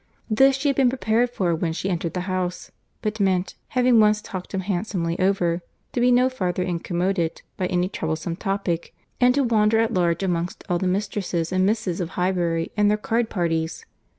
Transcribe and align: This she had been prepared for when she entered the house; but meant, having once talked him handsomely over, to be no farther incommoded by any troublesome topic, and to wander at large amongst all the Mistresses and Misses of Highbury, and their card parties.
This 0.31 0.55
she 0.55 0.69
had 0.69 0.75
been 0.75 0.89
prepared 0.89 1.29
for 1.29 1.53
when 1.53 1.73
she 1.73 1.87
entered 1.87 2.15
the 2.15 2.21
house; 2.21 2.71
but 3.03 3.19
meant, 3.19 3.53
having 3.77 3.99
once 3.99 4.19
talked 4.19 4.51
him 4.51 4.61
handsomely 4.61 5.15
over, 5.19 5.61
to 5.93 5.99
be 6.01 6.09
no 6.11 6.27
farther 6.27 6.63
incommoded 6.63 7.43
by 7.55 7.67
any 7.67 7.87
troublesome 7.87 8.35
topic, 8.37 8.95
and 9.19 9.35
to 9.35 9.43
wander 9.43 9.77
at 9.77 9.93
large 9.93 10.23
amongst 10.23 10.63
all 10.67 10.79
the 10.79 10.87
Mistresses 10.87 11.51
and 11.51 11.67
Misses 11.67 12.01
of 12.01 12.09
Highbury, 12.17 12.71
and 12.75 12.89
their 12.89 12.97
card 12.97 13.29
parties. 13.29 13.85